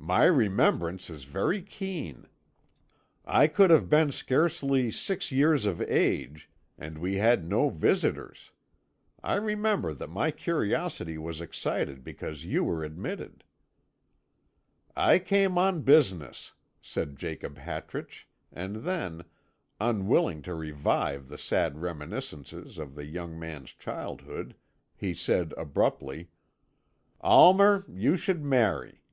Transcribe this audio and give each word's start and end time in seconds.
"My 0.00 0.24
remembrance 0.24 1.08
is 1.08 1.22
very 1.22 1.62
keen. 1.62 2.26
I 3.24 3.46
could 3.46 3.70
have 3.70 3.88
been 3.88 4.10
scarcely 4.10 4.90
six 4.90 5.30
years 5.30 5.66
of 5.66 5.80
age, 5.82 6.50
and 6.76 6.98
we 6.98 7.18
had 7.18 7.44
no 7.48 7.70
visitors. 7.70 8.50
I 9.22 9.36
remember 9.36 9.94
that 9.94 10.10
my 10.10 10.32
curiosity 10.32 11.16
was 11.16 11.40
excited 11.40 12.02
because 12.02 12.44
you 12.44 12.64
were 12.64 12.82
admitted." 12.82 13.44
"I 14.96 15.20
came 15.20 15.56
on 15.56 15.82
business," 15.82 16.54
said 16.80 17.14
Jacob 17.14 17.56
Hartrich, 17.58 18.26
and 18.50 18.78
then, 18.82 19.22
unwilling 19.80 20.42
to 20.42 20.54
revive 20.56 21.28
the 21.28 21.38
sad 21.38 21.78
reminiscences 21.80 22.78
of 22.78 22.96
the 22.96 23.06
young 23.06 23.38
man's 23.38 23.74
childhood, 23.74 24.56
he 24.96 25.14
said 25.14 25.54
abruptly: 25.56 26.30
"Almer, 27.20 27.84
you 27.88 28.16
should 28.16 28.42
marry." 28.44 29.04